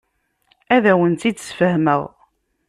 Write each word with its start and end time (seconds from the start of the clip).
Ad 0.75 0.83
awen-tt-id-sfehmeɣ. 0.91 2.01